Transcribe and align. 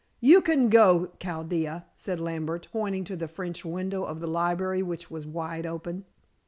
"You 0.19 0.41
can 0.41 0.69
go, 0.69 1.11
Chaldea," 1.19 1.85
said 1.95 2.19
Lambert, 2.19 2.67
pointing 2.71 3.03
to 3.03 3.15
the 3.15 3.27
French 3.27 3.63
window 3.63 4.03
of 4.03 4.19
the 4.19 4.25
library, 4.25 4.81
which 4.81 5.11
was 5.11 5.27
wide 5.27 5.67
open. 5.67 6.05